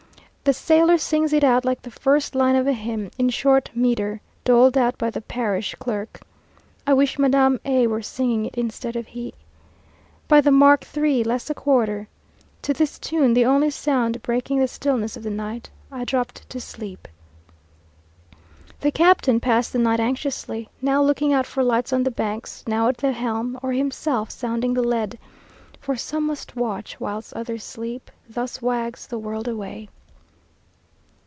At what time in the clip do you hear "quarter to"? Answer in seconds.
11.53-12.73